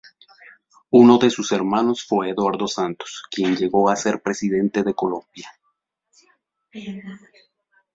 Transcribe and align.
Uno 0.89 1.19
de 1.19 1.29
sus 1.29 1.51
hermanos 1.51 2.03
fue 2.03 2.31
Eduardo 2.31 2.67
Santos, 2.67 3.21
quien 3.29 3.55
llegó 3.55 3.87
a 3.87 3.95
ser 3.95 4.19
Presidente 4.19 4.81
de 4.81 4.95
Colombia. 4.95 5.47